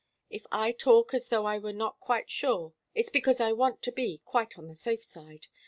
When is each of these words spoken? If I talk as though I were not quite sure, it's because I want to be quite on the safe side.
If 0.31 0.47
I 0.51 0.71
talk 0.71 1.13
as 1.13 1.29
though 1.29 1.45
I 1.45 1.59
were 1.59 1.71
not 1.73 1.99
quite 1.99 2.27
sure, 2.27 2.73
it's 2.95 3.11
because 3.11 3.39
I 3.39 3.51
want 3.51 3.83
to 3.83 3.91
be 3.91 4.17
quite 4.25 4.57
on 4.57 4.67
the 4.67 4.75
safe 4.75 5.03
side. 5.03 5.45